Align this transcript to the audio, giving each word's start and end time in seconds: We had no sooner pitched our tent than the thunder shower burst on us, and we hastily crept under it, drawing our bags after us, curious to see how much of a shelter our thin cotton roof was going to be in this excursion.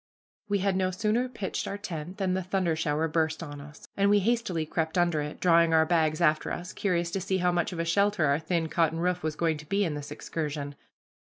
We 0.49 0.57
had 0.57 0.75
no 0.75 0.89
sooner 0.89 1.29
pitched 1.29 1.67
our 1.67 1.77
tent 1.77 2.17
than 2.17 2.33
the 2.33 2.41
thunder 2.41 2.75
shower 2.75 3.07
burst 3.07 3.43
on 3.43 3.61
us, 3.61 3.87
and 3.95 4.09
we 4.09 4.17
hastily 4.17 4.65
crept 4.65 4.97
under 4.97 5.21
it, 5.21 5.39
drawing 5.39 5.75
our 5.75 5.85
bags 5.85 6.19
after 6.21 6.51
us, 6.51 6.73
curious 6.73 7.11
to 7.11 7.21
see 7.21 7.37
how 7.37 7.51
much 7.51 7.71
of 7.71 7.77
a 7.77 7.85
shelter 7.85 8.25
our 8.25 8.39
thin 8.39 8.67
cotton 8.67 8.99
roof 8.99 9.21
was 9.21 9.35
going 9.35 9.57
to 9.57 9.69
be 9.69 9.85
in 9.85 9.93
this 9.93 10.09
excursion. 10.09 10.73